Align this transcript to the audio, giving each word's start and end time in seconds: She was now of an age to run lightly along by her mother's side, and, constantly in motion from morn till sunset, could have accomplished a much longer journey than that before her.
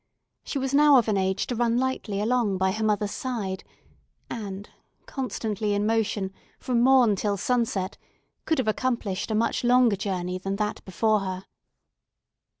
She 0.43 0.57
was 0.57 0.73
now 0.73 0.97
of 0.97 1.07
an 1.09 1.15
age 1.15 1.45
to 1.45 1.55
run 1.55 1.77
lightly 1.77 2.19
along 2.19 2.57
by 2.57 2.71
her 2.71 2.83
mother's 2.83 3.11
side, 3.11 3.63
and, 4.31 4.67
constantly 5.05 5.73
in 5.75 5.85
motion 5.85 6.33
from 6.57 6.81
morn 6.81 7.15
till 7.15 7.37
sunset, 7.37 7.99
could 8.45 8.57
have 8.57 8.67
accomplished 8.67 9.29
a 9.29 9.35
much 9.35 9.63
longer 9.63 9.95
journey 9.95 10.39
than 10.39 10.55
that 10.55 10.83
before 10.85 11.19
her. 11.19 11.45